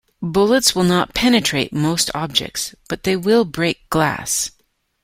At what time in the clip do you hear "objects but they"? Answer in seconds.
2.15-3.15